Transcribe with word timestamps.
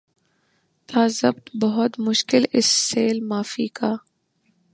تھا 0.89 1.05
ضبط 1.11 1.49
بہت 1.61 1.99
مشکل 1.99 2.43
اس 2.53 2.65
سیل 2.65 3.19
معانی 3.21 3.67
کا 3.67 3.93